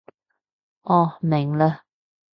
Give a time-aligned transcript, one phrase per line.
[0.81, 1.77] 哦，明嘞